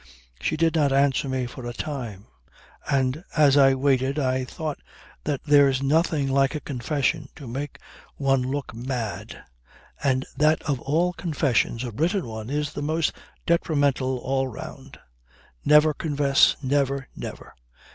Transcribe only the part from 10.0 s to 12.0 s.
and that of all confessions a